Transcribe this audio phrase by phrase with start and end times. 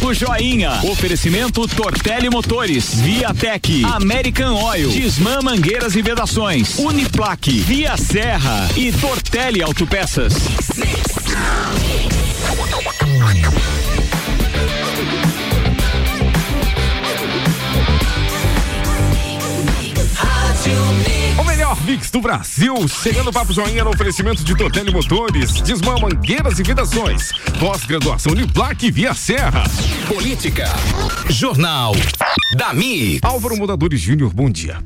[0.00, 0.80] Papo Joinha.
[0.84, 9.62] Oferecimento Tortelli Motores, Viatec, American Oil, Disman Mangueiras e Vedações, Uniplaque, Via Serra e Tortelli
[9.62, 10.32] Autopeças.
[20.66, 20.99] O
[21.84, 26.62] mix do Brasil, chegando o Papo Joinha no oferecimento de Totelli Motores, Desmã Mangueiras e
[26.62, 29.64] Vedações, pós-graduação de Plaque Via Serra.
[30.06, 30.66] Política,
[31.28, 31.92] Jornal
[32.56, 33.18] da Mi.
[33.22, 34.78] Álvaro Mudadores Júnior, bom dia.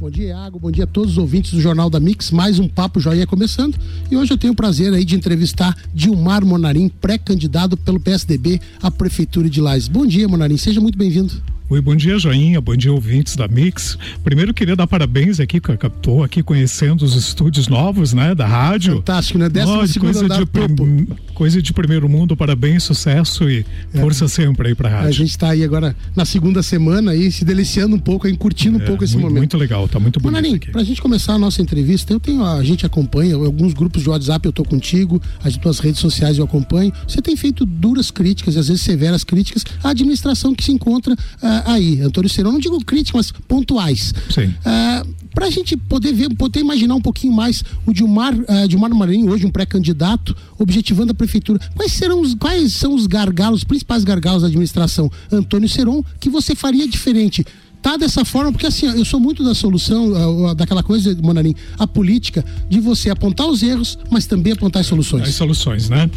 [0.00, 0.58] Bom dia, Iago.
[0.58, 2.30] Bom dia a todos os ouvintes do Jornal da Mix.
[2.30, 3.78] Mais um Papo Joinha começando.
[4.10, 8.90] E hoje eu tenho o prazer aí de entrevistar Dilmar Monarim, pré-candidato pelo PSDB à
[8.90, 9.88] Prefeitura de Lages.
[9.88, 10.56] Bom dia, Monarim.
[10.56, 11.32] Seja muito bem-vindo.
[11.70, 13.96] Oi, bom dia, Joinha, bom dia, ouvintes da Mix.
[14.22, 18.46] Primeiro queria dar parabéns aqui, que eu estou aqui conhecendo os estúdios novos, né, da
[18.46, 18.96] rádio.
[18.96, 19.48] Fantástico, né?
[19.48, 23.64] Décimo Nossa, coisa de, prim- coisa de primeiro mundo, parabéns, sucesso e
[23.98, 25.12] força sempre aí pra A rádio.
[25.14, 28.82] gente está aí agora na segunda semana aí, se deliciando um pouco, aí, curtindo um
[28.82, 29.38] É, pouco esse muito, momento.
[29.38, 30.70] muito legal, tá muito bonito Monarim, aqui.
[30.70, 34.44] pra gente começar a nossa entrevista, eu tenho, a gente acompanha, alguns grupos de WhatsApp
[34.46, 36.92] eu tô contigo, as tuas redes sociais eu acompanho.
[37.08, 41.16] Você tem feito duras críticas, e às vezes severas críticas, à administração que se encontra
[41.42, 42.00] ah, aí.
[42.00, 44.14] Antônio Serão, não digo críticas, mas pontuais.
[44.30, 44.54] Sim.
[44.64, 49.30] Ah, pra gente poder ver, poder imaginar um pouquinho mais o Dilmar, ah, Dilmar Marinho,
[49.30, 51.60] hoje um pré-candidato, objetivando a prefeitura.
[51.74, 55.10] Quais serão os, quais são os gargalos, os principais gargalos da administração?
[55.30, 57.44] Antônio Seron, que você faria diferente?
[57.84, 62.42] Tá dessa forma, porque assim, eu sou muito da solução, daquela coisa, Monarim, a política,
[62.66, 65.28] de você apontar os erros, mas também apontar as soluções.
[65.28, 66.10] As soluções, né?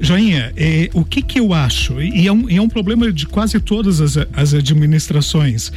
[0.00, 2.02] Joinha, eh, o que que eu acho?
[2.02, 5.70] E é um, é um problema de quase todas as, as administrações.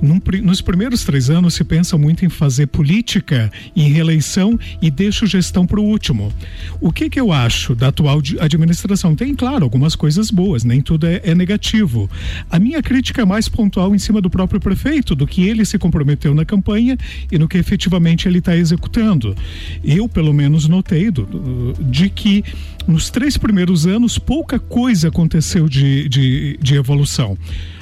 [0.00, 5.26] Num nos primeiros três anos se pensa muito em fazer política em reeleição e deixa
[5.26, 6.32] gestão para o último.
[6.80, 9.16] O que que eu acho da atual administração?
[9.16, 12.08] Tem, claro, algumas coisas boas, nem tudo é, é negativo.
[12.48, 14.83] A minha crítica é mais pontual em cima do próprio prefeito,
[15.14, 16.96] do que ele se comprometeu na campanha
[17.32, 19.34] e no que efetivamente ele está executando.
[19.82, 22.44] Eu, pelo menos, notei do- do- de que
[22.86, 27.36] nos três primeiros anos pouca coisa aconteceu de, de, de evolução.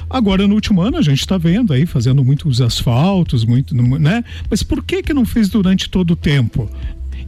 [0.09, 4.23] Agora, no último ano, a gente está vendo aí, fazendo muitos asfaltos, muito, né?
[4.49, 6.69] Mas por que que não fez durante todo o tempo?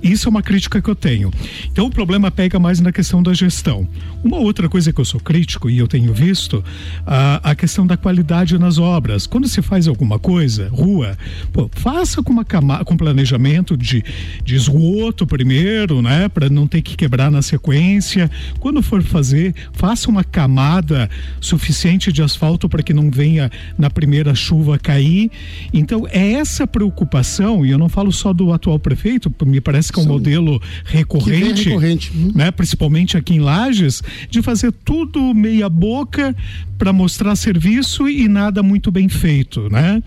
[0.06, 1.32] Isso é uma crítica que eu tenho.
[1.72, 3.88] Então o problema pega mais na questão da gestão.
[4.24, 6.64] Uma outra coisa que eu sou crítico e eu tenho visto,
[7.08, 9.26] a, a questão da qualidade nas obras.
[9.26, 11.18] Quando se faz alguma coisa, rua,
[11.52, 12.46] pô, faça com, uma
[12.86, 14.04] com planejamento de,
[14.44, 16.30] de esgoto primeiro, né?
[16.30, 18.30] Para não ter que quebrar na sequência.
[18.60, 21.10] Quando for fazer, faça uma camada
[21.42, 25.32] suficiente de asfalto para que não venha na primeira chuva cair.
[25.74, 30.00] Então é essa preocupação, e eu não falo só do atual prefeito, me parece que
[30.00, 32.12] é um São- modelo recorrente, recorrente.
[32.16, 32.32] Uhum.
[32.36, 36.36] né, principalmente aqui em Lages, de fazer tudo meia boca
[36.78, 40.04] para mostrar serviço e nada muito bem feito, né?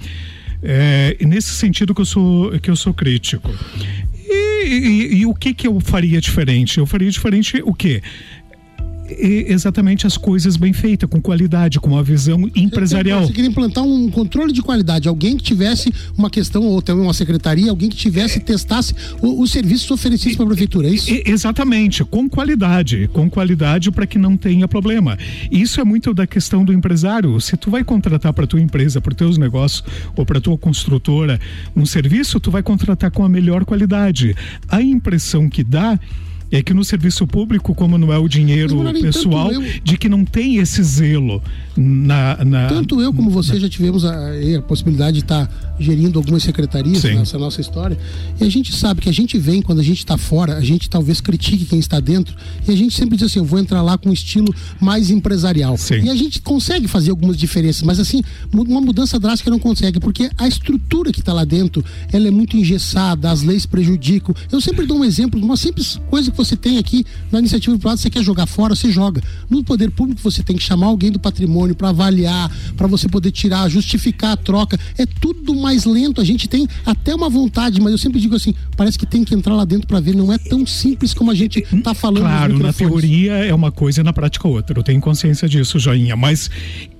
[0.62, 3.48] É, nesse sentido que eu sou que eu sou crítico.
[4.30, 6.78] E, e- e o que que eu faria diferente?
[6.78, 8.02] Eu faria diferente o quê?
[9.10, 13.26] Exatamente as coisas bem feitas, com qualidade, com uma visão empresarial.
[13.26, 17.14] Você queria implantar um controle de qualidade, alguém que tivesse uma questão, ou também uma
[17.14, 21.08] secretaria, alguém que tivesse, testasse o- os serviços oferecidos para a prefeitura, é isso?
[21.24, 25.16] Exatamente, com qualidade, com qualidade para que não tenha problema.
[25.50, 27.40] Isso é muito da questão do empresário.
[27.40, 29.82] Se tu vai contratar para tua empresa, para teus negócios
[30.16, 31.40] ou para tua construtora
[31.74, 34.34] um serviço, tu vai contratar com a melhor qualidade.
[34.68, 35.98] A impressão que dá
[36.50, 40.08] é que no serviço público, como não é o dinheiro Mas, pessoal, eu- de que
[40.08, 41.42] não tem esse zelo
[41.76, 45.48] na, na Tanto eu como você já tivemos a, a possibilidade de estar
[45.78, 47.14] gerindo algumas secretarias Sim.
[47.14, 47.96] nessa nossa história.
[48.40, 50.90] E a gente sabe que a gente vem, quando a gente está fora, a gente
[50.90, 52.34] talvez critique quem está dentro.
[52.66, 55.76] E a gente sempre diz assim: eu vou entrar lá com um estilo mais empresarial.
[55.76, 56.00] Sim.
[56.04, 58.22] E a gente consegue fazer algumas diferenças, mas assim,
[58.52, 62.56] uma mudança drástica não consegue, porque a estrutura que está lá dentro ela é muito
[62.56, 64.34] engessada, as leis prejudicam.
[64.50, 67.76] Eu sempre dou um exemplo de uma simples coisa que você tem aqui na iniciativa
[67.76, 69.22] privada: você quer jogar fora, você joga.
[69.48, 73.30] No poder público, você tem que chamar alguém do patrimônio para avaliar, para você poder
[73.30, 74.78] tirar, justificar a troca.
[74.96, 76.20] É tudo mais lento.
[76.20, 79.34] A gente tem até uma vontade, mas eu sempre digo assim: parece que tem que
[79.34, 80.14] entrar lá dentro para ver.
[80.14, 82.22] Não é tão simples como a gente tá falando.
[82.22, 84.78] Claro, na teoria é uma coisa e na prática outra.
[84.78, 86.16] Eu tenho consciência disso, Joinha.
[86.16, 86.50] Mas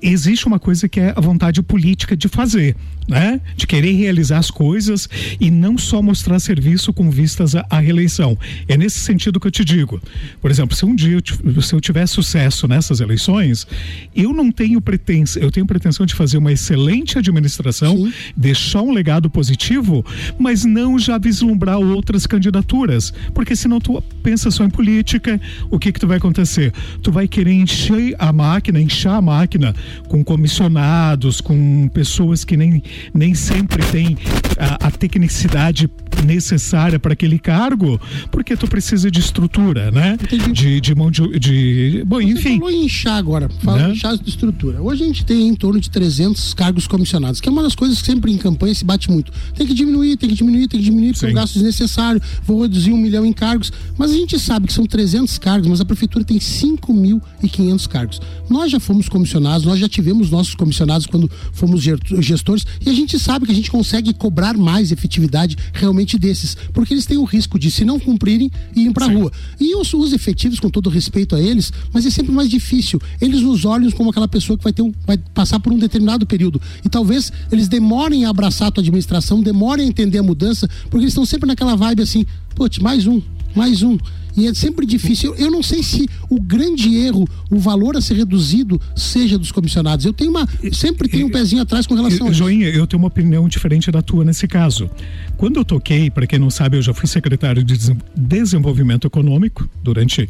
[0.03, 2.77] existe uma coisa que é a vontade política de fazer,
[3.09, 3.41] né?
[3.57, 5.09] De querer realizar as coisas
[5.41, 8.37] e não só mostrar serviço com vistas à, reeleição.
[8.67, 10.01] É nesse sentido sentido que eu te digo.
[10.41, 13.67] Por exemplo, se um dia eu, se eu tiver sucesso nessas eleições,
[14.15, 18.13] eu não tenho pretensão, eu tenho pretensão de fazer uma excelente administração, Sim.
[18.37, 20.05] deixar um legado positivo,
[20.39, 25.41] mas não já vislumbrar outras candidaturas, porque senão tu pensa só em política,
[25.71, 26.73] o que que tu vai acontecer?
[27.03, 29.75] Tu vai querer encher a máquina, inchar a máquina
[30.09, 32.83] com comissionados, com pessoas que nem,
[33.15, 34.17] nem sempre têm
[34.59, 35.89] a, a tecnicidade
[36.25, 38.01] necessária para aquele cargo,
[38.31, 40.17] porque tu precisa de estrutura, né?
[40.53, 42.59] De, de mão de, de bom, Você enfim.
[42.59, 43.93] falou em inchar agora, fala né?
[43.93, 44.83] inchar de estrutura.
[44.83, 48.01] Hoje a gente tem em torno de 300 cargos comissionados, que é uma das coisas
[48.01, 49.33] que sempre em campanha se bate muito.
[49.55, 52.63] Tem que diminuir, tem que diminuir, tem que diminuir, porque é um gasto desnecessário, vou
[52.63, 55.85] reduzir um milhão em cargos, mas a gente sabe que são 300 cargos, mas a
[55.85, 58.21] prefeitura tem 5.500 cargos.
[58.49, 63.19] Nós já fomos comissionados, nós já tivemos nossos comissionados quando fomos gestores e a gente
[63.19, 67.59] sabe que a gente consegue cobrar mais efetividade realmente desses, porque eles têm o risco
[67.59, 69.33] de, se não cumprirem, irem para a rua.
[69.61, 73.01] E os, os efetivos, com todo respeito a eles, mas é sempre mais difícil.
[73.21, 76.27] Eles nos olham como aquela pessoa que vai, ter um, vai passar por um determinado
[76.27, 76.61] período.
[76.85, 81.05] E talvez eles demorem a abraçar a tua administração, demorem a entender a mudança, porque
[81.05, 82.25] eles estão sempre naquela vibe assim,
[82.55, 83.21] putz, mais um,
[83.55, 83.99] mais um.
[84.39, 85.35] E é sempre difícil.
[85.35, 89.51] Eu, eu, não sei se o grande erro, o valor a ser reduzido, seja dos
[89.51, 90.07] comissionados.
[90.07, 90.49] Eu tenho uma.
[90.73, 92.39] Sempre tenho um pezinho atrás com relação a isso.
[92.39, 94.89] Joinha, eu tenho uma opinião diferente da tua nesse caso.
[95.37, 97.77] Quando eu toquei, para quem não sabe, eu já fui secretário de
[98.17, 100.29] Desenvolvimento Econômico durante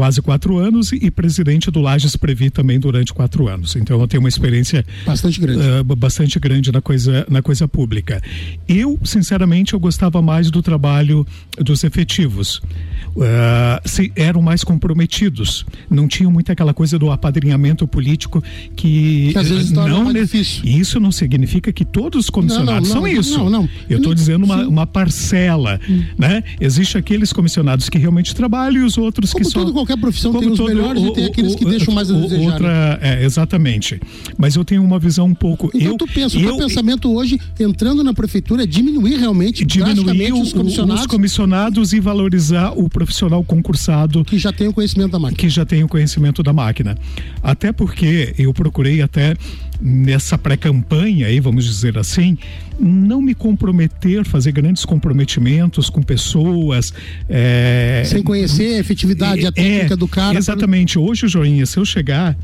[0.00, 3.76] quase quatro anos e presidente do Lages Previ também durante quatro anos.
[3.76, 8.18] Então eu tenho uma experiência bastante grande, uh, bastante grande na coisa na coisa pública.
[8.66, 11.26] Eu sinceramente eu gostava mais do trabalho
[11.58, 12.62] dos efetivos.
[13.10, 18.42] Uh, se eram mais comprometidos, não tinham muito aquela coisa do apadrinhamento político
[18.74, 20.64] que, que às vezes não mais difícil.
[20.64, 23.38] Isso não significa que todos os comissionados não, não, não, são isso.
[23.38, 23.68] Não, não.
[23.88, 26.04] Eu estou dizendo uma, uma parcela, hum.
[26.16, 26.42] né?
[26.58, 30.42] Existe aqueles comissionados que realmente trabalham e os outros Como que só qualquer profissão Como
[30.42, 32.52] tem os todo, melhores o, e tem aqueles que o, deixam mais a desejar.
[32.52, 34.00] Outra, é, exatamente.
[34.38, 35.70] Mas eu tenho uma visão um pouco.
[35.74, 40.32] Então eu, tu pensa, o teu pensamento hoje, entrando na prefeitura, é diminuir realmente diminuir
[40.32, 41.02] os comissionados.
[41.02, 44.24] os comissionados e valorizar o profissional concursado.
[44.24, 45.38] Que já tem o conhecimento da máquina.
[45.38, 46.96] Que já tem o conhecimento da máquina.
[47.42, 49.36] Até porque eu procurei até
[49.80, 52.36] nessa pré-campanha aí, vamos dizer assim,
[52.78, 56.92] não me comprometer, fazer grandes comprometimentos com pessoas.
[57.28, 60.36] É, Sem conhecer a efetividade, é, a técnica é, do cara.
[60.36, 60.94] Exatamente.
[60.94, 61.02] Pra...
[61.02, 62.36] Hoje, Joinha, se eu chegar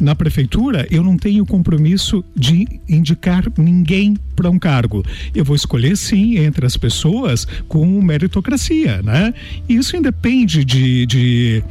[0.00, 5.04] na prefeitura, eu não tenho compromisso de indicar ninguém para um cargo.
[5.34, 9.32] Eu vou escolher sim entre as pessoas com meritocracia, né?
[9.68, 11.64] Isso independe de, de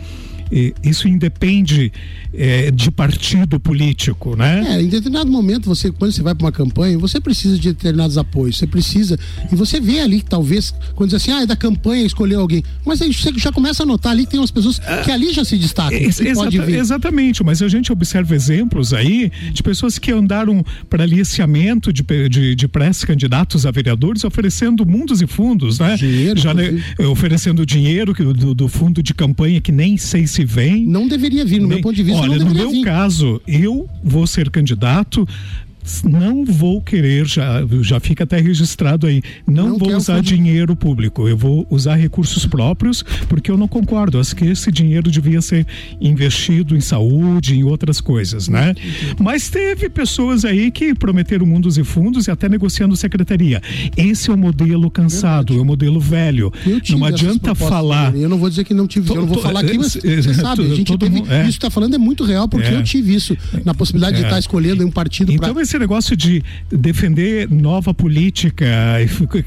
[0.84, 1.92] isso independe
[2.34, 4.64] é, de partido político, né?
[4.68, 8.18] É, em determinado momento, você, quando você vai para uma campanha, você precisa de determinados
[8.18, 9.18] apoios, você precisa,
[9.52, 12.64] e você vê ali que talvez, quando diz assim, ah, é da campanha escolher alguém,
[12.86, 15.44] mas aí você já começa a notar ali que tem umas pessoas que ali já
[15.44, 15.98] se destacam.
[15.98, 21.92] É, exata, exatamente, mas a gente observa exemplos aí de pessoas que andaram para aliciamento
[21.92, 25.96] de, de, de pré-candidatos a vereadores oferecendo mundos e fundos, né?
[25.96, 30.86] Dinheiro, já né, oferecendo dinheiro do, do, fundo de campanha que nem sei se vem.
[30.86, 32.22] Não deveria vir, no meu ponto de vista.
[32.22, 32.84] Olha, no meu vir.
[32.84, 35.28] caso, eu vou ser candidato
[36.04, 41.28] não vou querer, já, já fica até registrado aí, não, não vou usar dinheiro público,
[41.28, 44.20] eu vou usar recursos próprios, porque eu não concordo.
[44.20, 45.66] Acho que esse dinheiro devia ser
[46.00, 48.74] investido em saúde, em outras coisas, né?
[49.20, 53.62] Mas teve pessoas aí que prometeram mundos e fundos e até negociando secretaria.
[53.98, 56.52] Esse é o modelo cansado, é o modelo velho.
[56.90, 58.16] Não adianta falar.
[58.16, 60.72] Eu não vou dizer que não tive, eu não vou falar aqui, mas você sabe,
[60.72, 61.42] a gente teve, mundo, é.
[61.42, 62.76] isso está falando é muito real, porque é.
[62.76, 64.20] eu tive isso, na possibilidade é.
[64.20, 68.68] de estar escolhendo um partido então, pra esse negócio de defender nova política,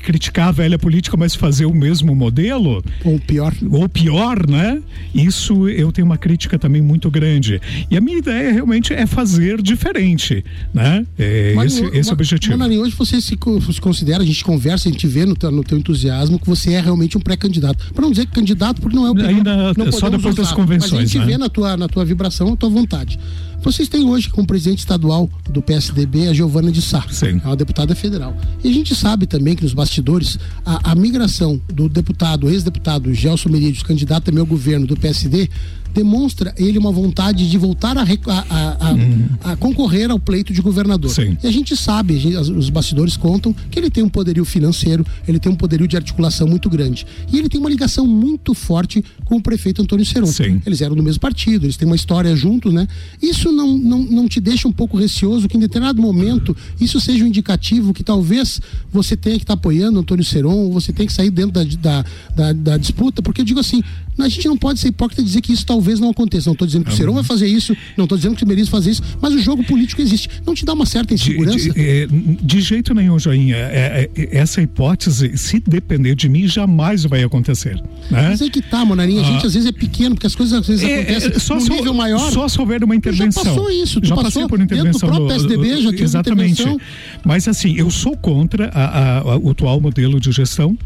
[0.02, 2.82] criticar a velha política, mas fazer o mesmo modelo.
[3.04, 3.54] Ou pior.
[3.70, 4.82] Ou pior, né?
[5.14, 7.60] Isso eu tenho uma crítica também muito grande.
[7.88, 11.06] E a minha ideia realmente é fazer diferente, né?
[11.16, 12.58] É mas, esse, esse objetivo.
[12.58, 13.38] Manarim, hoje você se,
[13.72, 16.72] se, considera, a gente conversa, a gente vê no teu, no teu entusiasmo que você
[16.72, 17.92] é realmente um pré-candidato.
[17.94, 20.52] Para não dizer que candidato, porque não é o Ainda não só depois usar, das
[20.52, 20.92] convenções.
[20.92, 21.26] Mas a gente né?
[21.26, 23.18] vê na tua, na tua vibração, a tua vontade.
[23.66, 27.40] Vocês têm hoje como presidente estadual do PSDB a Giovana de Sá, Sim.
[27.44, 28.36] é uma deputada federal.
[28.62, 33.50] E a gente sabe também que nos bastidores a, a migração do deputado, ex-deputado Gelson
[33.50, 35.48] Merídios, candidato também ao governo do PSD,
[35.96, 39.28] demonstra ele uma vontade de voltar a, a, a, uhum.
[39.42, 41.10] a concorrer ao pleito de governador.
[41.10, 41.38] Sim.
[41.42, 45.38] E a gente sabe, gente, os bastidores contam que ele tem um poderio financeiro, ele
[45.38, 47.06] tem um poderio de articulação muito grande.
[47.32, 50.26] E ele tem uma ligação muito forte com o prefeito Antônio Seron.
[50.26, 50.60] Sim.
[50.66, 52.86] Eles eram do mesmo partido, eles têm uma história juntos, né?
[53.22, 57.24] Isso não, não, não te deixa um pouco receoso que em determinado momento isso seja
[57.24, 58.60] um indicativo que talvez
[58.92, 61.64] você tenha que estar tá apoiando Antônio Seron, ou você tenha que sair dentro da,
[61.64, 63.82] da, da, da disputa, porque eu digo assim,
[64.24, 66.48] a gente não pode ser hipócrita e dizer que isso talvez não aconteça.
[66.48, 68.68] Não estou dizendo que o Serão vai fazer isso, não estou dizendo que o Meirelles
[68.68, 70.28] vai fazer isso, mas o jogo político existe.
[70.46, 71.58] Não te dá uma certa insegurança?
[71.58, 72.08] De, de, é,
[72.42, 73.56] de jeito nenhum, Joinha.
[73.56, 77.76] É, é, essa hipótese, se depender de mim, jamais vai acontecer.
[78.10, 78.30] Né?
[78.30, 79.22] Mas é que tá, Monarinha.
[79.22, 79.46] A gente ah.
[79.46, 82.30] às vezes é pequeno, porque as coisas às vezes é, acontecem é, só, nível maior.
[82.32, 83.44] Só se houver uma intervenção.
[83.44, 84.00] Já passou isso.
[84.02, 84.92] Já passou por intervenção.
[84.92, 86.64] Dentro do próprio PSDB já teve Exatamente.
[87.24, 90.76] Mas assim, eu sou contra a, a, a, o atual modelo de gestão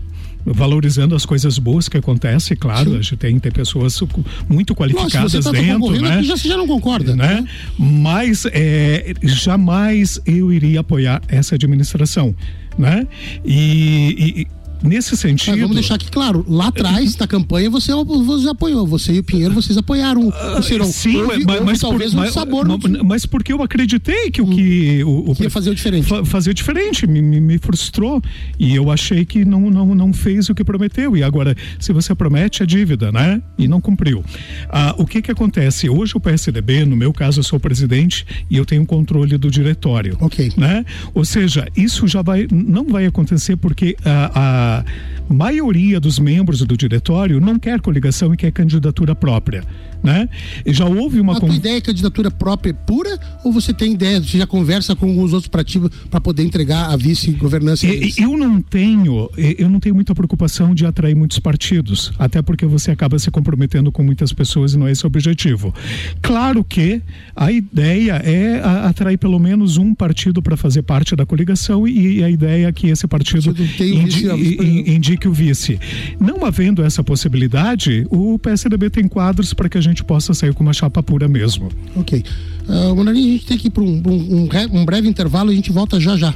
[0.44, 2.98] valorizando as coisas boas que acontecem, claro, Sim.
[2.98, 4.00] a gente tem, tem pessoas
[4.48, 6.22] muito qualificadas Nossa, tá dentro, né?
[6.22, 7.44] Já, já não concorda, né?
[7.78, 12.34] Mas é, jamais eu iria apoiar essa administração,
[12.78, 13.06] né?
[13.44, 15.52] e, e nesse sentido.
[15.52, 19.24] Mas vamos deixar aqui claro, lá atrás da campanha você, você apoiou, você e o
[19.24, 20.86] Pinheiro, vocês apoiaram o Cirão.
[20.86, 22.68] Sim, houve, mas, houve, mas talvez por, um sabor.
[22.68, 23.04] Mas, no...
[23.04, 25.04] mas porque eu acreditei que o que.
[25.04, 26.06] O, o que ia fazer o diferente.
[26.06, 28.22] Fa fazer diferente, me, me, me, frustrou.
[28.58, 31.16] E eu achei que não, não, não fez o que prometeu.
[31.16, 33.42] E agora, se você promete, é dívida, né?
[33.58, 34.24] E não cumpriu.
[34.68, 35.88] Ah, o que que acontece?
[35.88, 40.16] Hoje o PSDB, no meu caso, eu sou presidente e eu tenho controle do diretório.
[40.20, 40.52] Ok.
[40.56, 40.84] Né?
[41.14, 42.46] Ou seja, isso já vai.
[42.50, 48.32] Não vai acontecer porque a, a a maioria dos membros do diretório não quer coligação
[48.34, 49.62] e quer candidatura própria
[50.02, 50.28] né?
[50.64, 51.36] E já houve uma.
[51.36, 55.22] A tua ideia é candidatura própria pura ou você tem ideia, você já conversa com
[55.22, 57.86] os outros partidos para poder entregar a vice-governança?
[57.86, 62.90] Eu não tenho, eu não tenho muita preocupação de atrair muitos partidos, até porque você
[62.90, 65.74] acaba se comprometendo com muitas pessoas e não é esse o objetivo.
[66.22, 67.02] Claro que
[67.36, 72.30] a ideia é atrair pelo menos um partido para fazer parte da coligação e a
[72.30, 74.26] ideia é que esse partido indi
[74.62, 75.78] indique o vice.
[76.18, 80.62] Não havendo essa possibilidade, o PSDB tem quadros para que a gente possa sair com
[80.62, 81.68] uma chapa pura mesmo.
[81.96, 82.24] Ok.
[82.68, 85.72] Uh, a gente tem que ir para um, um, um, breve intervalo e a gente
[85.72, 86.34] volta já já.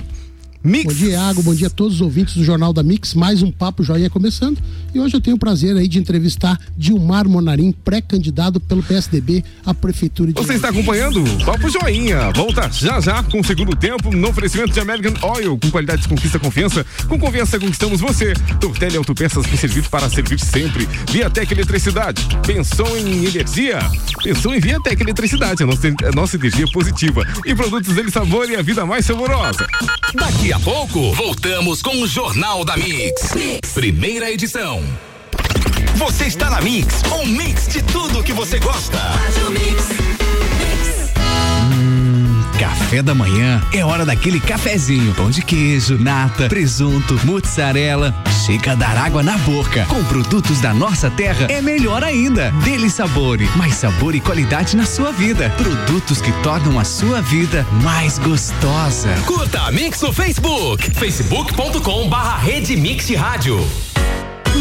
[0.64, 0.94] Mix.
[0.94, 1.42] Bom dia, Iago.
[1.42, 3.12] Bom dia a todos os ouvintes do Jornal da Mix.
[3.12, 4.58] Mais um Papo Joia começando.
[4.94, 9.74] E hoje eu tenho o prazer aí de entrevistar Dilmar Monarim, pré-candidato pelo PSDB à
[9.74, 12.30] Prefeitura de Você está acompanhando Papo Joinha.
[12.32, 15.58] Volta já já com o segundo tempo no oferecimento de American Oil.
[15.58, 16.86] Com qualidade de conquista confiança.
[17.08, 18.32] Com confiança conquistamos você.
[18.58, 20.88] Tortelli Autopeças com serviço para servir sempre.
[21.10, 22.26] Viatec Eletricidade.
[22.46, 23.80] Pensou em energia?
[24.22, 25.62] Pensou em Viatec Eletricidade.
[25.62, 27.22] A nossa, a nossa energia positiva.
[27.44, 29.66] E produtos dele sabor e a vida mais saborosa.
[30.14, 33.34] Daqui a pouco, voltamos com o Jornal da mix.
[33.34, 33.72] mix.
[33.72, 34.84] Primeira edição.
[35.96, 39.00] Você está na Mix, um mix de tudo que você gosta.
[42.58, 45.12] Café da manhã é hora daquele cafezinho.
[45.14, 48.14] Pão de queijo, nata, presunto, mozzarella.
[48.44, 49.84] Chega dar água na boca.
[49.86, 52.50] Com produtos da nossa terra é melhor ainda.
[52.64, 55.50] Dele sabor, mais sabor e qualidade na sua vida.
[55.50, 59.10] Produtos que tornam a sua vida mais gostosa.
[59.26, 60.90] Curta Mix no Facebook.
[60.92, 63.64] facebook.com barra Rede Mix Rádio.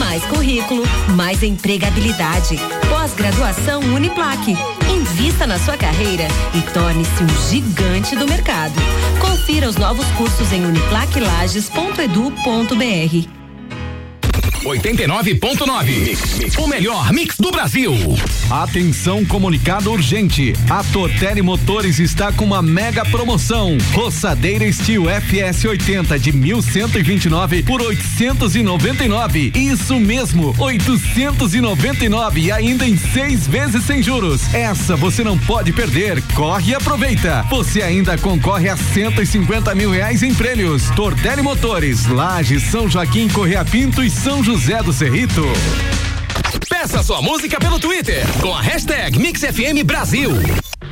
[0.04, 0.84] Mais currículo,
[1.16, 2.58] mais empregabilidade.
[2.90, 4.54] Pós-graduação Uniplaque.
[4.94, 8.74] Invista na sua carreira e torne-se um gigante do mercado.
[9.22, 13.43] Confira os novos cursos em uniplaquilages.edu.br.
[14.63, 16.58] 89.9.
[16.58, 17.93] O melhor mix do Brasil.
[18.50, 20.53] Atenção, comunicado urgente.
[20.70, 23.77] A Tortelli Motores está com uma mega promoção.
[23.93, 29.51] Roçadeira Steel FS 80 de 1129 por 899.
[29.53, 34.53] Isso mesmo, 899 e ainda em seis vezes sem juros.
[34.53, 36.22] Essa você não pode perder.
[36.34, 37.46] Corre e aproveita.
[37.50, 40.89] Você ainda concorre a 150 mil reais em prêmios.
[40.91, 45.42] Tortelli Motores, Laje, São Joaquim, Correia Pinto e São José José do Cerrito.
[46.70, 50.30] Peça sua música pelo Twitter com a hashtag MixFM Brasil.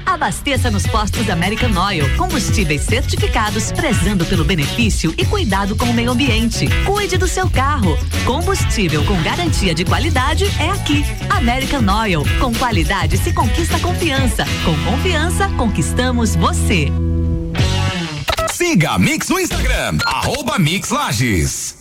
[0.03, 2.09] Abasteça nos postos American Oil.
[2.17, 6.67] Combustíveis certificados, prezando pelo benefício e cuidado com o meio ambiente.
[6.87, 7.95] Cuide do seu carro.
[8.25, 11.05] Combustível com garantia de qualidade é aqui.
[11.29, 12.23] American Oil.
[12.39, 14.43] Com qualidade se conquista confiança.
[14.65, 16.87] Com confiança, conquistamos você.
[18.51, 19.99] Siga a Mix no Instagram.
[20.07, 21.80] Arroba Mix Lages.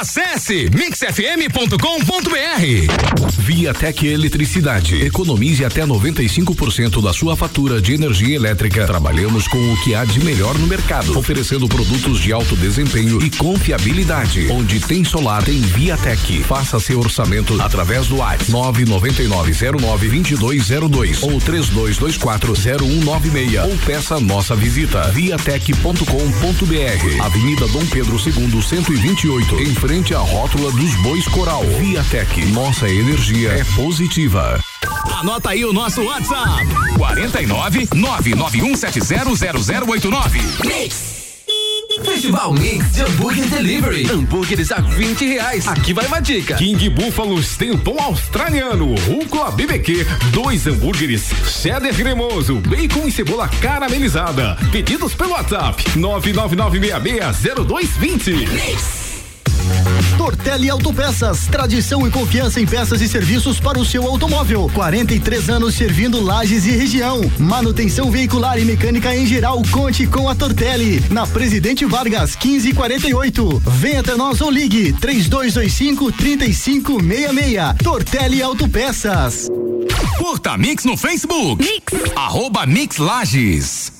[0.00, 1.78] Acesse mixfm.com.br.
[3.38, 5.04] Viatec Eletricidade.
[5.04, 8.86] Economize até 95% da sua fatura de energia elétrica.
[8.86, 13.30] Trabalhamos com o que há de melhor no mercado, oferecendo produtos de alto desempenho e
[13.30, 14.48] confiabilidade.
[14.50, 16.42] Onde tem solar, tem Viatec.
[16.44, 27.22] Faça seu orçamento através do WhatsApp 999092202 ou 32240196 ou peça nossa visita viatec.com.br.
[27.22, 31.64] Avenida Dom Pedro II, 128 em frente à rótula dos Bois Coral.
[31.80, 34.60] Viatec, nossa energia é positiva.
[35.18, 36.66] Anota aí o nosso WhatsApp:
[36.96, 40.66] 49 991700089.
[40.66, 41.20] Mix.
[42.04, 44.08] Festival Mix de Hambúrguer Delivery.
[44.10, 45.66] Hambúrgueres a 20 reais.
[45.66, 46.54] Aqui vai uma dica.
[46.56, 54.56] King Búfalos Tempão Australiano, Rúcula BBQ, dois hambúrgueres, cheddar cremoso, bacon e cebola caramelizada.
[54.70, 58.48] Pedidos pelo WhatsApp 999660220.
[58.48, 58.99] Mix.
[60.16, 64.70] Tortelli Autopeças, tradição e confiança em peças e serviços para o seu automóvel.
[64.74, 67.20] 43 anos servindo lajes e região.
[67.38, 71.02] Manutenção veicular e mecânica em geral, conte com a Tortelli.
[71.10, 73.62] Na Presidente Vargas, 1548.
[73.66, 77.76] Venha até nós ou ligue 3225 3566.
[77.82, 79.48] Tortelli Autopeças.
[80.18, 81.64] Curta Mix no Facebook.
[81.64, 82.12] Mix.
[82.14, 83.99] Arroba Mix Lages.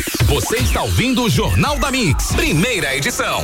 [0.25, 3.43] Você está ouvindo o Jornal da Mix, primeira edição.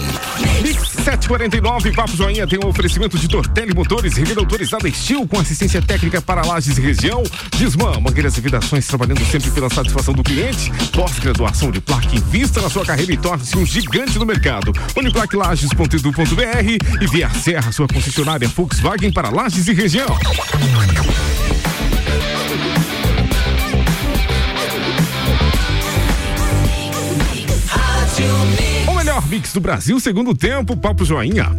[0.62, 5.82] Mix 749, Papo Joinha tem um oferecimento de Tortelli Motores, revenda autorizada Estil com assistência
[5.82, 7.24] técnica para lajes e região.
[7.58, 10.72] Desmã, mangueiras e vidações trabalhando sempre pela satisfação do cliente.
[10.92, 14.72] Pós-graduação de placa, invista na sua carreira e torne-se um gigante no mercado.
[14.96, 20.18] Uniplaclages.edu.br e Via Serra, sua concessionária Volkswagen para lajes e região.
[28.90, 31.56] O melhor mix do Brasil, segundo tempo, Papo Joinha.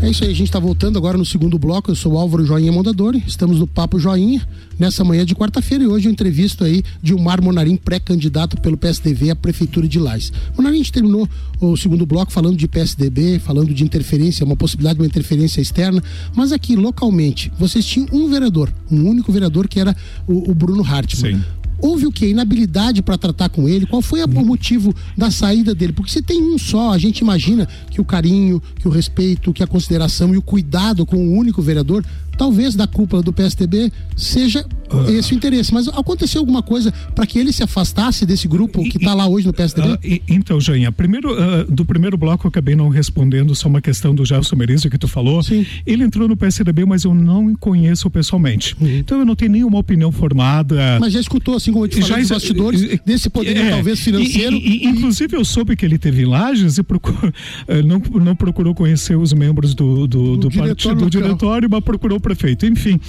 [0.00, 1.90] É isso aí, a gente está voltando agora no segundo bloco.
[1.90, 4.40] Eu sou o Álvaro Joinha Mondadori, estamos no Papo Joinha,
[4.78, 9.36] nessa manhã de quarta-feira, e hoje eu entrevisto aí Dilmar Monarim, pré-candidato pelo PSDB à
[9.36, 10.32] Prefeitura de Lais.
[10.56, 11.28] Monarim, a gente terminou
[11.60, 16.02] o segundo bloco falando de PSDB, falando de interferência, uma possibilidade de uma interferência externa,
[16.34, 19.94] mas aqui, localmente, vocês tinham um vereador, um único vereador que era
[20.26, 21.34] o, o Bruno Hartmann.
[21.34, 21.59] Sim.
[21.80, 22.28] Houve o quê?
[22.28, 23.86] Inabilidade para tratar com ele?
[23.86, 25.92] Qual foi o motivo da saída dele?
[25.92, 29.62] Porque se tem um só, a gente imagina que o carinho, que o respeito, que
[29.62, 32.04] a consideração e o cuidado com o único vereador,
[32.40, 35.74] talvez da cúpula do PSDB, seja uh, esse o interesse.
[35.74, 39.46] Mas aconteceu alguma coisa para que ele se afastasse desse grupo que está lá hoje
[39.46, 39.98] no PSDB?
[40.02, 44.14] E, então, Joinha, primeiro, uh, do primeiro bloco eu acabei não respondendo só uma questão
[44.14, 45.42] do Gelson Merizio que tu falou.
[45.42, 45.66] Sim.
[45.86, 48.74] Ele entrou no PSDB, mas eu não conheço pessoalmente.
[48.80, 48.88] Uhum.
[48.88, 50.96] Então eu não tenho nenhuma opinião formada.
[50.98, 54.56] Mas já escutou, assim como eu te falei, já, bastidores, desse poder é, talvez financeiro.
[54.56, 57.30] E, e, inclusive eu soube que ele teve em Lages e procurou,
[57.84, 62.18] não, não procurou conhecer os membros do, do, do, do partido, do diretório, mas procurou
[62.34, 62.66] prefeito.
[62.66, 63.00] Enfim,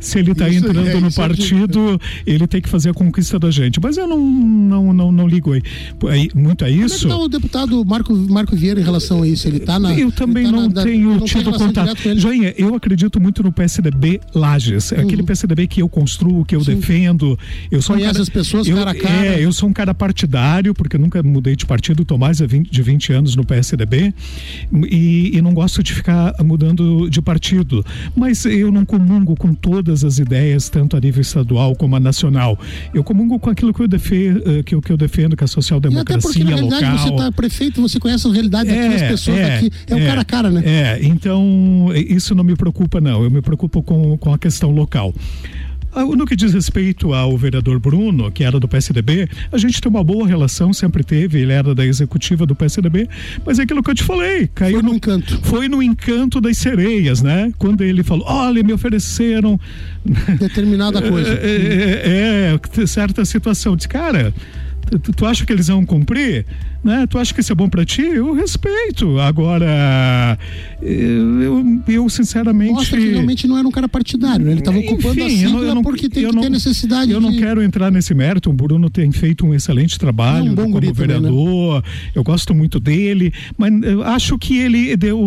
[0.00, 3.50] se ele está entrando é, no partido, é ele tem que fazer a conquista da
[3.50, 3.80] gente.
[3.80, 5.62] Mas eu não, não, não, não ligo aí,
[6.08, 7.08] aí, muito a isso.
[7.08, 9.46] Como é tá o deputado Marco, Marco Vieira em relação a isso?
[9.46, 9.94] Ele está na.
[9.94, 11.96] Eu também tá não na, tenho não tido contato.
[12.16, 14.90] Joinha, eu acredito muito no PSDB Lages.
[14.90, 15.00] Uhum.
[15.00, 16.76] Aquele PSDB que eu construo, que eu Sim.
[16.76, 17.38] defendo.
[17.70, 19.26] Eu sou Conhece um cara, as pessoas eu, cara a cara.
[19.26, 22.70] É, eu sou um cara partidário, porque nunca mudei de partido, estou mais de 20,
[22.70, 24.12] de 20 anos no PSDB.
[24.90, 27.84] E, e não gosto de ficar mudando de partido.
[28.16, 32.58] Mas eu não comungo com todas as ideias, tanto a nível estadual como a nacional.
[32.92, 35.48] Eu comungo com aquilo que eu defendo, que eu, que eu defendo, que é a
[35.48, 36.32] social-democracia local.
[36.32, 39.70] Porque, na realidade, você está prefeito, você conhece a realidade é, daquelas pessoas é, aqui.
[39.88, 40.62] É, o é, cara a cara, né?
[40.64, 43.22] É, então isso não me preocupa, não.
[43.22, 45.12] Eu me preocupo com, com a questão local.
[45.94, 49.90] Ah, no que diz respeito ao vereador Bruno, que era do PSDB, a gente tem
[49.90, 53.08] uma boa relação, sempre teve, ele era da executiva do PSDB,
[53.46, 55.40] mas é aquilo que eu te falei, caiu foi no, no encanto.
[55.42, 57.52] Foi no encanto das sereias, né?
[57.58, 59.58] Quando ele falou, olha, me ofereceram
[60.38, 61.34] determinada coisa.
[61.40, 63.76] é, é, é certa situação.
[63.76, 64.34] Diz, cara,
[64.84, 66.46] tu, tu acha que eles vão cumprir?
[66.84, 67.06] Né?
[67.06, 68.02] Tu acha que isso é bom para ti?
[68.02, 69.18] Eu respeito.
[69.18, 70.38] Agora,
[70.82, 72.72] eu, eu sinceramente.
[72.72, 74.52] Mostra que realmente não era um cara partidário, né?
[74.52, 77.10] Ele estava ocupando a sigla eu não, porque tem que não, ter necessidade.
[77.10, 77.26] Eu de...
[77.26, 78.50] não quero entrar nesse mérito.
[78.50, 81.82] O Bruno tem feito um excelente trabalho é um como vereador.
[81.82, 82.10] Também, né?
[82.14, 83.72] Eu gosto muito dele, mas
[84.04, 85.18] acho que ele deu.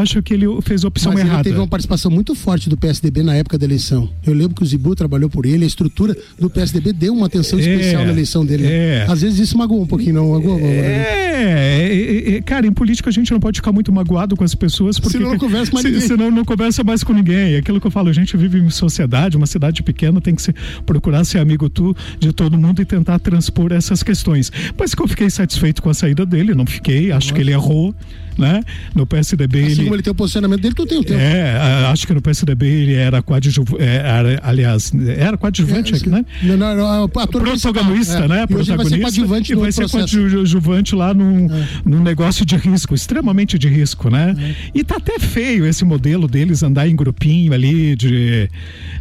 [0.00, 1.40] Acho que ele fez a opção mas errada.
[1.40, 4.08] Ele teve uma participação muito forte do PSDB na época da eleição.
[4.24, 7.58] Eu lembro que o Zibu trabalhou por ele, a estrutura do PSDB deu uma atenção
[7.58, 8.66] é, especial na eleição dele.
[8.66, 9.01] É.
[9.08, 10.58] Às vezes isso magoou um pouquinho, não magoou?
[10.60, 14.54] É, é, é, cara, em política a gente não pode ficar muito magoado com as
[14.54, 16.08] pessoas porque senão não conversa mais se, ninguém.
[16.08, 17.54] Senão não conversa mais com ninguém.
[17.54, 20.42] É aquilo que eu falo, a gente vive em sociedade, uma cidade pequena, tem que
[20.42, 24.50] ser, procurar ser amigo tu de todo mundo e tentar transpor essas questões.
[24.78, 27.34] Mas que eu fiquei satisfeito com a saída dele, não fiquei, acho Nossa.
[27.34, 27.94] que ele errou
[28.36, 28.62] né?
[28.94, 29.82] No PSDB assim ele...
[29.84, 31.18] como ele tem o posicionamento dele, tu tem o teu.
[31.18, 36.24] É, acho que no PSDB ele era coadjuvante, é, aliás, era coadjuvante é, aqui, né?
[36.42, 38.28] Não, não, não, protagonista, é.
[38.28, 38.42] né?
[38.44, 38.72] E protagonista.
[38.72, 39.10] Vai
[39.42, 41.68] ser e vai ser coadjuvante lá num, é.
[41.84, 44.34] num negócio de risco, extremamente de risco, né?
[44.38, 44.78] É.
[44.78, 48.48] E tá até feio esse modelo deles andar em grupinho ali de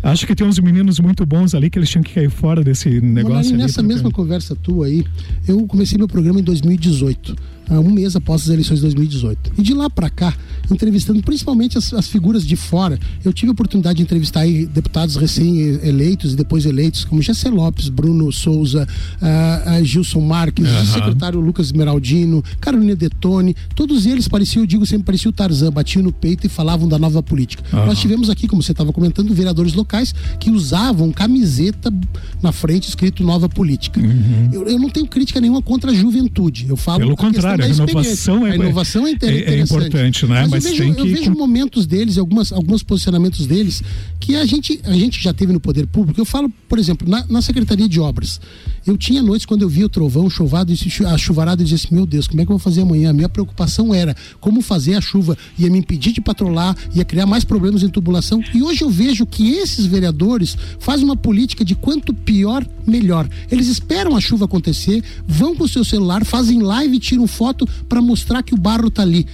[0.04, 3.02] acho que tem uns meninos muito bons ali que eles tinham que cair fora desse
[3.02, 3.52] negócio.
[3.52, 5.06] Mas, nessa mesma conversa tua aí,
[5.48, 7.36] eu comecei meu programa em 2018
[7.80, 9.54] um mês após as eleições de 2018.
[9.58, 10.34] E de lá para cá,
[10.70, 16.34] entrevistando principalmente as, as, figuras de fora, eu tive a oportunidade de entrevistar deputados recém-eleitos
[16.34, 18.88] e depois eleitos, como Jessé Lopes, Bruno Souza,
[19.22, 20.82] uh, uh, Gilson Marques, uhum.
[20.82, 25.72] o secretário Lucas Esmeraldino, Carolina Detone, todos eles pareciam, eu digo sempre, pareciam o Tarzan,
[25.72, 27.64] batiam no peito e falavam da nova política.
[27.76, 27.86] Uhum.
[27.86, 31.94] Nós tivemos aqui, como você estava comentando, vereadores locais que usavam camiseta
[32.42, 34.00] na frente escrito nova política.
[34.00, 34.50] Uhum.
[34.52, 36.66] Eu, eu, não tenho crítica nenhuma contra a juventude.
[36.68, 40.42] Eu falo Pelo contrário, a inovação é, a inovação é, é, é importante, né?
[40.42, 41.02] Mas, Mas eu, vejo, tem que...
[41.02, 43.84] eu vejo momentos deles, algumas, alguns posicionamentos deles,
[44.20, 46.20] que a gente, a gente já teve no poder público.
[46.20, 48.40] Eu falo, por exemplo, na, na Secretaria de Obras.
[48.86, 50.74] Eu tinha noites quando eu via o trovão, chovado,
[51.08, 53.12] a chuvarada, e dizia assim, meu Deus, como é que eu vou fazer amanhã?
[53.12, 57.26] A minha preocupação era como fazer a chuva, ia me impedir de patrolar, ia criar
[57.26, 58.42] mais problemas em tubulação.
[58.54, 63.30] E hoje eu vejo que esses vereadores fazem uma política de quanto pior, melhor.
[63.52, 67.41] Eles esperam a chuva acontecer, vão com o seu celular, fazem live e tiram foto
[67.88, 69.26] para mostrar que o barro tá ali.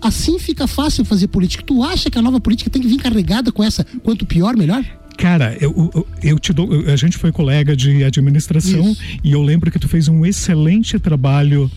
[0.00, 1.64] Assim fica fácil fazer política.
[1.66, 4.84] Tu acha que a nova política tem que vir carregada com essa quanto pior, melhor?
[5.16, 6.68] Cara, eu, eu, eu, te dou.
[6.86, 9.02] A gente foi colega de administração Isso.
[9.22, 11.70] e eu lembro que tu fez um excelente trabalho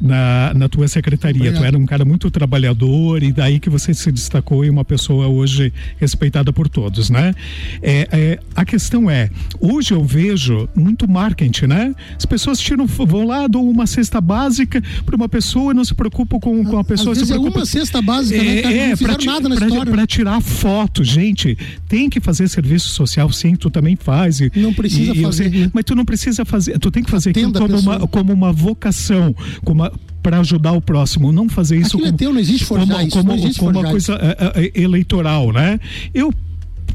[0.00, 1.40] na, na tua secretaria.
[1.40, 1.62] Obrigado.
[1.62, 5.26] Tu era um cara muito trabalhador e daí que você se destacou e uma pessoa
[5.26, 7.34] hoje respeitada por todos, né?
[7.82, 9.30] É, é, a questão é,
[9.60, 11.94] hoje eu vejo muito marketing, né?
[12.16, 15.94] As pessoas tiram, vão lá, dão uma cesta básica para uma pessoa e não se
[15.94, 17.12] preocupam com, com a pessoa.
[17.12, 17.58] Às se preocupa...
[17.58, 18.88] é uma cesta básica, né, é?
[18.90, 19.92] Não fizeram pra, nada na pra, história.
[19.92, 21.56] Para tirar foto, gente,
[21.88, 24.40] tem que fazer serviço social, sim, tu também faz.
[24.40, 25.50] E, não precisa e, fazer.
[25.50, 25.70] Sei, né?
[25.72, 29.34] Mas tu não precisa fazer, tu tem que fazer aquilo como uma, como uma vocação,
[29.64, 29.87] como uma
[30.28, 33.08] para ajudar o próximo, não fazer isso Aquilo como, é teu, não existe forjar como,
[33.08, 35.80] isso, como, não existe como uma coisa é, é, eleitoral, né?
[36.12, 36.34] Eu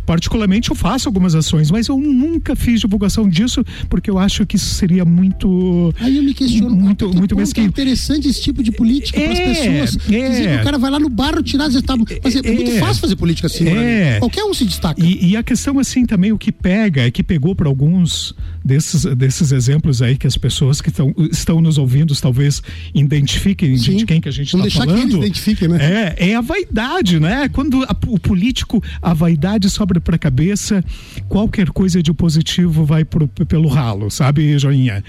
[0.05, 4.55] particularmente eu faço algumas ações, mas eu nunca fiz divulgação disso porque eu acho que
[4.55, 7.65] isso seria muito Aí eu me questiono muito muito mesquinho.
[7.65, 10.09] É interessante esse tipo de política é, para as pessoas.
[10.11, 10.29] É.
[10.29, 12.05] Dizer que o cara vai lá no bar tirar as etapas.
[12.23, 14.19] Mas é, é, muito fácil fazer política assim, é.
[14.19, 15.03] Qualquer um se destaca.
[15.03, 19.03] E, e, a questão assim também o que pega é que pegou para alguns desses
[19.15, 22.61] desses exemplos aí que as pessoas que tão, estão nos ouvindo talvez
[22.93, 23.97] identifiquem Sim.
[23.97, 24.95] de quem que a gente está falando.
[24.95, 26.13] Que eles identifiquem, né?
[26.17, 27.49] É, é a vaidade, né?
[27.49, 30.84] Quando a, o político a vaidade para a cabeça,
[31.27, 35.03] qualquer coisa de positivo vai pro, pelo ralo, sabe, Joinha?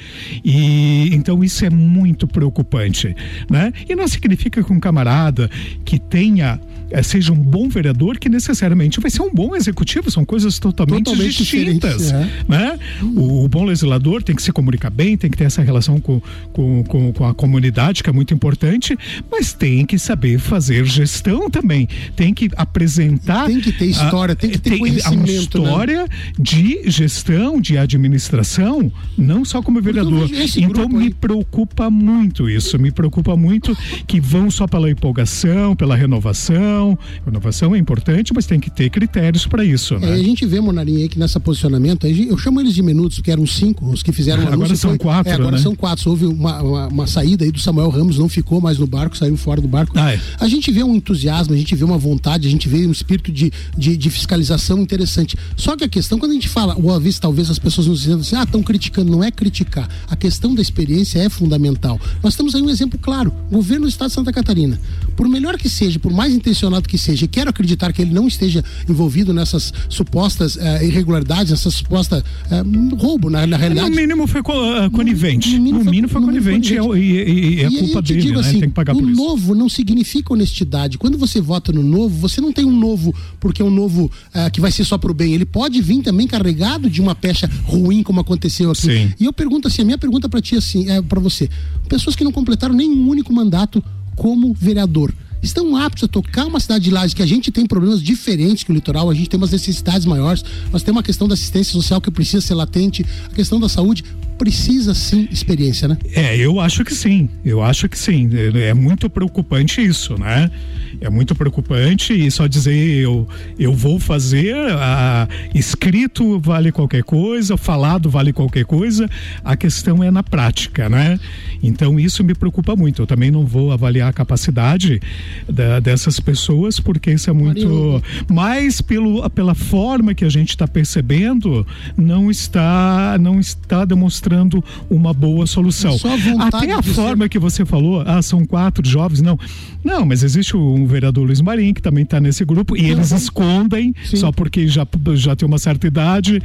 [0.45, 3.15] E então isso é muito preocupante,
[3.51, 3.73] né?
[3.89, 5.51] E não significa que um camarada
[5.85, 10.25] que tenha é, seja um bom vereador que necessariamente vai ser um bom executivo, são
[10.25, 12.13] coisas totalmente, totalmente distintas.
[12.13, 12.29] É.
[12.49, 12.79] Né?
[13.03, 16.21] O, o, bom legislador tem que se comunicar bem, tem que ter essa relação com,
[16.53, 18.97] com, com, com, a comunidade, que é muito importante,
[19.31, 23.47] mas tem que saber fazer gestão também, tem que apresentar.
[23.47, 25.15] Tem que ter história, a, tem que ter tem.
[25.15, 25.33] Uma né?
[25.33, 26.09] história né?
[26.39, 30.29] de gestão, de administração, não só como vereador.
[30.57, 36.99] Então me preocupa muito isso, me preocupa muito que vão só pela empolgação, pela renovação.
[37.27, 39.99] Inovação é importante, mas tem que ter critérios para isso.
[39.99, 40.11] Né?
[40.11, 43.47] É, a gente vê, Monarinha, que nessa posicionamento, eu chamo eles de minutos, porque eram
[43.47, 45.33] cinco os que fizeram o Agora são foi, quatro.
[45.33, 45.63] É, agora né?
[45.63, 46.11] são quatro.
[46.11, 49.37] Houve uma, uma, uma, saída aí do Samuel Ramos, não ficou mais no barco, saiu
[49.37, 49.99] fora do barco.
[49.99, 50.21] Ah, é.
[50.41, 53.31] A gente vê um entusiasmo, a gente vê uma vontade, a gente vê um espírito
[53.31, 55.37] de, de, de fiscalização informação interessante.
[55.57, 58.01] Só que a questão, quando a gente fala, ou às vezes talvez as pessoas nos
[58.01, 59.89] dizendo assim, ah, estão criticando, não é criticar.
[60.09, 62.01] A questão da experiência é fundamental.
[62.23, 64.81] Nós temos aí um exemplo claro: o governo do estado de Santa Catarina.
[65.17, 68.27] Por melhor que seja, por mais intencionado que seja, e quero acreditar que ele não
[68.27, 72.63] esteja envolvido nessas supostas eh, irregularidades, essa suposta eh,
[72.97, 73.91] roubo, na, na realidade.
[73.91, 75.57] No mínimo foi co uh, conivente.
[75.59, 77.05] No, no mínimo, foi, conivente, conivente.
[77.05, 78.41] E, e, e, é culpa dele, digo né?
[78.41, 79.21] assim, tem que pagar o por isso.
[79.21, 80.99] novo não significa honestidade.
[80.99, 84.51] Quando você vota no novo, você não tem um novo porque é um novo uh,
[84.55, 85.35] que vai ser só pro bem.
[85.35, 88.83] Ele pode vir também carregado de uma pecha ruim, como aconteceu aqui.
[88.83, 89.13] Sim.
[89.19, 91.51] E eu pergunto assim, a minha pergunta para ti assim, é para você.
[91.89, 95.13] Pessoas que não completaram nenhum único mandato como vereador
[95.43, 98.71] estão aptos a tocar uma cidade de Lages que a gente tem problemas diferentes que
[98.71, 102.01] o litoral, a gente tem umas necessidades maiores, nós temos uma questão da assistência social
[102.01, 104.05] que precisa ser latente, a questão da saúde
[104.39, 105.99] precisa sim experiência, né?
[106.13, 110.51] É, eu acho que sim, eu acho que sim, é, é muito preocupante isso, né?
[111.01, 113.29] É muito preocupante e só dizer eu,
[113.59, 119.09] eu vou fazer, a, escrito vale qualquer coisa, falado vale qualquer coisa,
[119.45, 121.19] a questão é na prática, né?
[121.63, 123.03] Então isso me preocupa muito.
[123.03, 125.01] Eu também não vou avaliar a capacidade
[125.49, 128.03] da, dessas pessoas, porque isso é muito.
[128.31, 135.13] Mas pelo, pela forma que a gente está percebendo, não está, não está demonstrando uma
[135.13, 135.97] boa solução.
[136.41, 137.29] Até a forma ser...
[137.29, 139.39] que você falou, ah, são quatro jovens, não.
[139.83, 143.95] Não, mas existe o vereador Luiz Marim, que também está nesse grupo, e eles escondem,
[144.05, 144.17] Sim.
[144.17, 146.41] só porque já, já tem uma certa idade.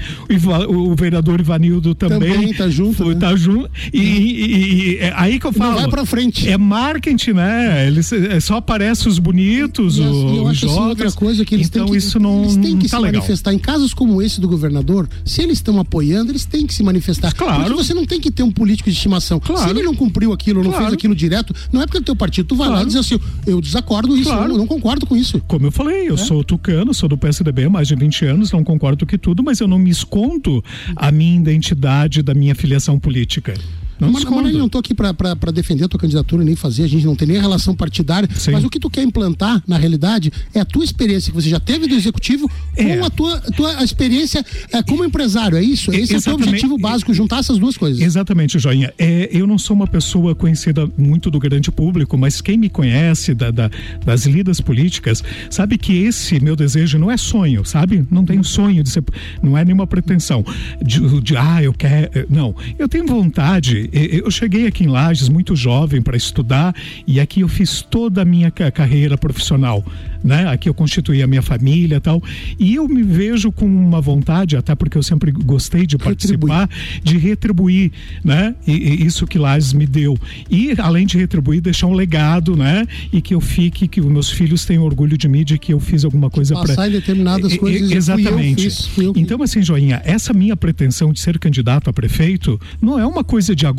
[0.68, 2.34] O, o vereador Ivanildo também.
[2.34, 2.98] Também tá junto.
[2.98, 3.20] Foi, né?
[3.20, 3.70] tá junto.
[3.94, 5.72] E, e, e, é aí que eu falo.
[5.74, 6.48] Não vai pra frente.
[6.48, 7.88] É marketing, né?
[7.88, 11.56] Eles é, só aparecem os bonitos, e, o, eu acho os assim, outra coisa que
[11.56, 13.22] eles então têm que, isso não, eles têm que tá se legal.
[13.22, 13.54] manifestar.
[13.54, 17.34] Em casos como esse do governador, se eles estão apoiando, eles têm que se manifestar.
[17.34, 17.64] Claro.
[17.64, 19.40] Porque você não tem que ter um político de estimação.
[19.40, 19.64] Claro.
[19.64, 20.86] Se ele não cumpriu aquilo, não Claro.
[20.86, 22.48] fez aquilo direto, não é porque é do teu partido.
[22.48, 22.88] Tu vai lá e Claro.
[22.88, 24.54] diz assim, eu desacordo isso, Claro.
[24.54, 25.42] eu não concordo com isso.
[25.48, 26.18] Como eu falei, eu É.
[26.18, 29.60] sou tucano, sou do PSDB há mais de 20 anos, não concordo com tudo, mas
[29.60, 30.64] eu não me escondo
[30.96, 33.54] a minha identidade da minha filiação política.
[34.00, 35.14] Não mas, mas eu não tô aqui pra
[35.54, 38.30] defender a tua candidatura nem fazer, a gente não tem nem relação partidária.
[38.36, 38.52] Sim.
[38.52, 41.60] Mas o que tu quer implantar, na realidade, é a tua experiência que você já
[41.60, 42.98] teve do executivo É.
[42.98, 45.58] com a tua, tua experiência é, como empresário.
[45.58, 45.92] É isso?
[45.92, 46.48] Esse é o teu Exatamente.
[46.50, 48.02] objetivo básico, juntar essas duas coisas.
[48.02, 48.94] Exatamente, Joinha.
[48.98, 53.34] É, eu não sou uma pessoa conhecida muito do grande público, mas quem me conhece
[53.34, 53.70] da, da-
[54.06, 58.06] das lidas políticas sabe que esse meu desejo não é sonho, sabe?
[58.10, 59.04] Não tenho sonho de ser,
[59.42, 60.44] não é nenhuma pretensão
[60.82, 62.10] de, de, ah, eu quero.
[62.30, 63.89] Não, eu tenho vontade.
[63.94, 66.76] Eu cheguei aqui em Lages muito jovem para estudar
[67.08, 69.86] e aqui eu fiz toda a minha ca- carreira profissional,
[70.24, 70.48] né?
[70.48, 72.22] Aqui eu constituí a minha família e tal.
[72.60, 76.70] E eu me vejo com uma vontade, até porque eu sempre gostei de participar,
[77.04, 77.92] de retribuir,
[78.24, 78.56] né?
[78.68, 80.18] E, e isso que Lages me deu.
[80.50, 82.86] E além de retribuir, deixar um legado, né?
[83.12, 85.80] E que eu fique, que os meus filhos tenham orgulho de mim, de que eu
[85.80, 87.92] fiz alguma coisa para Passar em determinadas coisas.
[87.92, 88.64] Exatamente.
[88.64, 93.24] fiz, então, assim, Joinha, essa minha pretensão de ser candidato a prefeito não é uma
[93.24, 93.79] coisa de agora,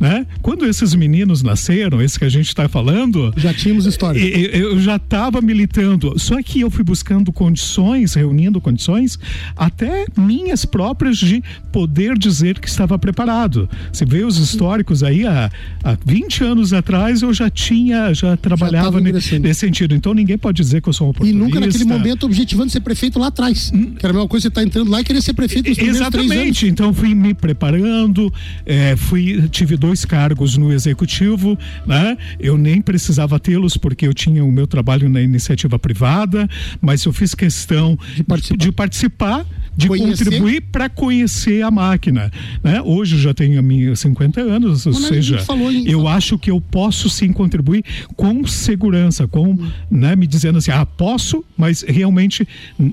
[0.00, 0.26] né?
[0.42, 4.18] Quando esses meninos nasceram, esse que a gente está falando, Já tínhamos história.
[4.18, 9.18] e- e- eu já estava militando, só que eu fui buscando condições, reunindo condições,
[9.56, 13.68] até minhas próprias de poder dizer que estava preparado.
[13.92, 15.50] Você vê os históricos aí, há,
[15.84, 19.42] há 20 anos atrás eu já tinha, já trabalhava ingressando.
[19.42, 19.94] nesse sentido.
[19.94, 21.38] Então ninguém pode dizer que eu sou um E oportunista.
[21.44, 23.70] nunca naquele momento objetivando ser prefeito lá atrás.
[23.70, 25.78] Que era a mesma coisa você tá entrando lá e querer ser prefeito nos.
[25.78, 28.32] Exatamente, então fui me preparando,
[28.64, 32.16] eh, fui, tive dois cargos no executivo, né?
[32.38, 36.48] Eu nem precisava tê-los porque eu tinha o meu trabalho na iniciativa privada,
[36.80, 42.30] mas eu fiz questão de participar, de, participar, de contribuir para conhecer a máquina,
[42.62, 42.80] né?
[42.82, 45.38] Hoje eu já tenho a minha 50 anos, ou a seja,
[45.70, 47.84] em- eu acho que eu posso sim contribuir
[48.16, 49.56] com segurança, com,
[49.90, 52.46] né, me dizendo assim, ah, posso, mas realmente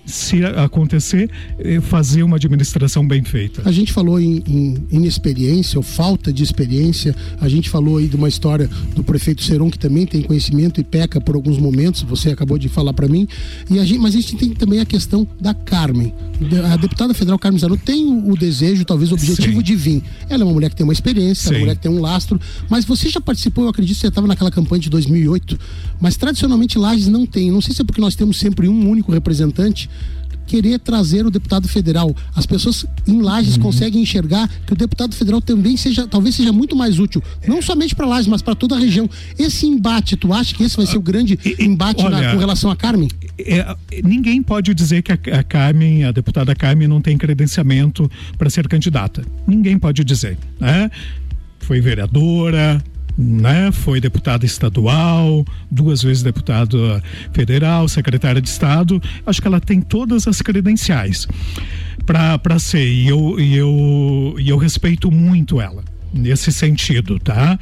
[0.05, 1.29] se acontecer,
[1.83, 3.61] fazer uma administração bem feita.
[3.65, 7.15] A gente falou em, em inexperiência ou falta de experiência.
[7.41, 10.83] A gente falou aí de uma história do prefeito Seron que também tem conhecimento e
[10.83, 12.03] peca por alguns momentos.
[12.03, 13.27] Você acabou de falar para mim.
[13.69, 16.13] E a gente, mas a gente tem também a questão da Carmen.
[16.71, 19.63] A deputada federal Carmen Zanotto tem o, desejo, talvez o objetivo Sim.
[19.63, 20.03] de vir.
[20.29, 21.61] Ela é uma mulher que tem uma experiência, ela é Sim.
[21.61, 22.39] uma mulher que tem um lastro.
[22.69, 23.65] Mas você já participou?
[23.65, 25.59] Eu acredito que você estava naquela campanha de 2008.
[25.99, 27.51] Mas tradicionalmente Lages não tem.
[27.51, 29.89] Não sei se é porque nós temos sempre um único representante
[30.47, 32.15] querer trazer o deputado federal.
[32.35, 33.63] As pessoas em Lages Uhum.
[33.63, 37.95] conseguem enxergar que o deputado federal também seja, talvez seja muito mais útil, não somente
[37.95, 39.09] para Lages, mas para toda a região.
[39.37, 42.69] Esse embate, tu acha que esse vai ser o grande embate na- olha, com relação
[42.71, 43.09] a Carmen?
[43.39, 48.49] É, ninguém pode dizer que a, a Carmen, a deputada Carmen, não tem credenciamento para
[48.49, 49.23] ser candidata.
[49.47, 50.89] Ninguém pode dizer, né?
[51.59, 52.83] Foi vereadora,
[53.17, 53.71] né?
[53.71, 59.01] Foi deputada estadual, duas vezes deputada federal, secretária de Estado.
[59.25, 61.27] Acho que ela tem todas as credenciais
[62.05, 62.85] para ser.
[62.85, 67.57] E eu, e, eu, e eu respeito muito ela nesse sentido, tá?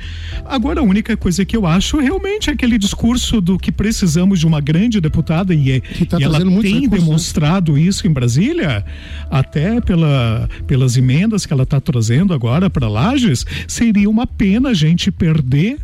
[0.45, 4.45] Agora a única coisa que eu acho realmente é aquele discurso do que precisamos de
[4.45, 6.87] uma grande deputada e, tá e ela tem né?
[6.87, 8.83] demonstrado isso em Brasília,
[9.29, 14.73] até pela, pelas emendas que ela está trazendo agora para Lages, seria uma pena a
[14.73, 15.77] gente perder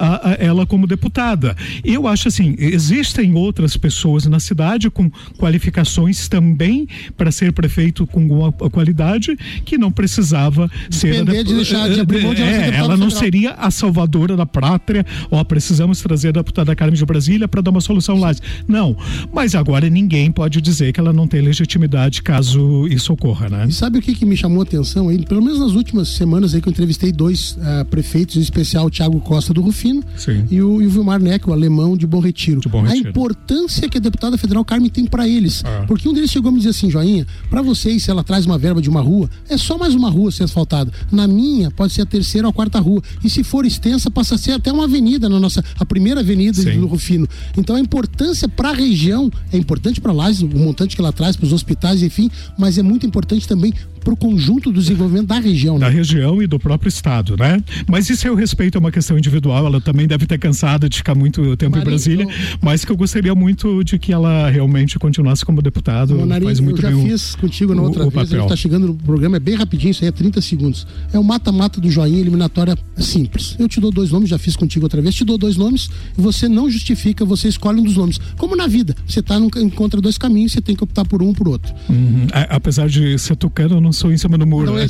[0.00, 1.54] a, a ela como deputada.
[1.84, 8.22] Eu acho assim, existem outras pessoas na cidade com qualificações também para ser prefeito com
[8.22, 12.96] alguma qualidade que não precisava ser a de deixar de abrir mão de é, ela
[12.96, 13.10] não federal.
[13.10, 17.70] seria a salvadora da pátria, ó, precisamos trazer a deputada Carmen de Brasília para dar
[17.70, 18.30] uma solução lá.
[18.66, 18.96] Não,
[19.32, 23.66] mas agora ninguém pode dizer que ela não tem legitimidade caso isso ocorra, né?
[23.68, 25.24] E sabe o que, que me chamou a atenção aí?
[25.24, 28.90] Pelo menos nas últimas semanas aí que eu entrevistei dois uh, prefeitos, em especial o
[28.90, 30.46] Thiago Costa do Rufino Sim.
[30.50, 32.60] e o, e o Vilmar Neck, o alemão de Bom Retiro.
[32.60, 33.08] De Bom Retiro.
[33.08, 35.62] A importância que a deputada federal Carmen tem para eles.
[35.64, 35.84] Ah.
[35.86, 38.58] Porque um deles chegou a me dizer assim, joinha, para vocês, se ela traz uma
[38.58, 40.92] verba de uma rua, é só mais uma rua ser asfaltada.
[41.10, 43.02] Na minha, pode ser a terceira ou a quarta rua.
[43.24, 46.60] E se for extensa, passa a ser até uma avenida na nossa, a primeira avenida
[46.60, 46.80] Sim.
[46.80, 47.26] do Rufino.
[47.56, 51.36] Então a importância para a região, é importante para lá, o montante que ela traz
[51.36, 55.38] para os hospitais, enfim, mas é muito importante também para o conjunto do desenvolvimento da
[55.38, 55.78] região.
[55.78, 55.86] Né?
[55.86, 57.62] Da região e do próprio estado, né?
[57.86, 61.14] Mas isso eu respeito, é uma questão individual, ela também deve ter cansado de ficar
[61.14, 62.58] muito tempo em Brasília, eu...
[62.60, 66.14] mas que eu gostaria muito de que ela realmente continuasse como deputado.
[66.26, 68.56] Marinho, faz muito eu já fiz o, contigo na outra o, vez, a gente está
[68.56, 70.86] chegando no programa, é bem rapidinho, isso aí é 30 segundos.
[71.12, 73.56] É o mata-mata do joinha eliminatória simples.
[73.58, 76.48] Eu te dou dois nomes, já fiz contigo outra vez, te dou dois nomes, você
[76.48, 78.18] não justifica, você escolhe um dos nomes.
[78.36, 81.34] Como na vida, você tá encontra dois caminhos, você tem que optar por um ou
[81.34, 81.72] por outro.
[81.88, 82.26] Uhum.
[82.32, 84.72] É, apesar de ser tucano, eu não sou em cima do muro.
[84.72, 84.88] Não, é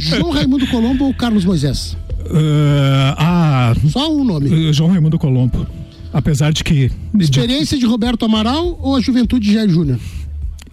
[0.00, 1.96] João Raimundo Colombo ou Carlos Moisés?
[2.20, 4.48] Uh, ah, Só um nome.
[4.48, 5.66] Uh, João Raimundo Colombo.
[6.12, 6.90] Apesar de que.
[7.18, 9.98] Experiência de Roberto Amaral ou a juventude de Jair Júnior?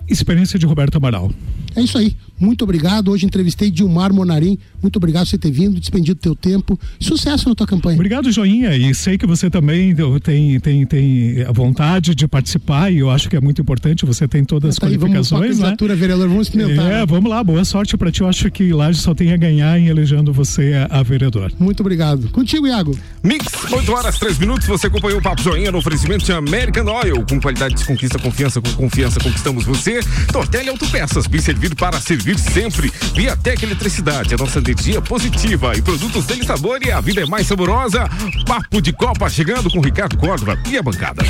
[0.07, 1.31] Experiência de Roberto Amaral.
[1.75, 2.15] É isso aí.
[2.39, 3.11] Muito obrigado.
[3.11, 4.57] Hoje entrevistei Dilmar Monarim.
[4.81, 6.79] Muito obrigado por você ter vindo, despendido teu tempo.
[6.99, 7.95] Sucesso na tua campanha.
[7.95, 8.75] Obrigado, Joinha.
[8.75, 13.29] E sei que você também tem, tem, tem a vontade de participar e eu acho
[13.29, 14.05] que é muito importante.
[14.05, 15.95] Você tem todas as tá qualificações, aí, vamos né?
[15.95, 16.85] vereador, vamos experimentar.
[16.85, 17.05] É, né?
[17.05, 17.43] vamos lá.
[17.43, 18.21] Boa sorte para ti.
[18.21, 21.51] Eu acho que Laje só tem a ganhar em elegendo você a, a vereador.
[21.59, 22.29] Muito obrigado.
[22.29, 22.97] Contigo, Iago.
[23.21, 24.65] Mix, 8 horas, 3 minutos.
[24.67, 27.25] Você acompanhou o Papo Joinha no oferecimento de American Oil.
[27.27, 28.61] Com qualidade, conquista confiança.
[28.61, 29.99] Com confiança, conquistamos você.
[30.31, 32.91] Tortelli Autopeças, bem servido para servir sempre.
[33.13, 37.47] Viatec Eletricidade, a nossa energia positiva e produtos dele sabor e a vida é mais
[37.47, 38.07] saborosa.
[38.45, 41.23] Papo de Copa chegando com Ricardo Córdova e a bancada.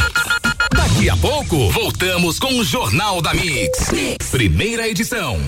[0.72, 3.92] Daqui a pouco, voltamos com o Jornal da mix.
[3.92, 4.30] mix.
[4.30, 5.40] Primeira edição.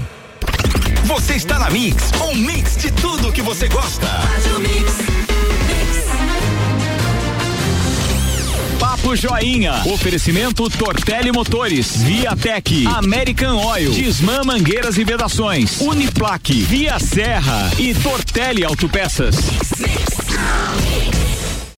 [1.05, 4.07] Você está na Mix, um mix de tudo que você gosta.
[4.07, 4.93] Faz o mix.
[8.82, 9.84] Papo Joinha.
[9.86, 18.65] Oferecimento Tortelli Motores, Viatec, American Oil, Disman Mangueiras e Vedações, Uniplaque, Via Serra e Tortelli
[18.65, 19.36] Autopeças.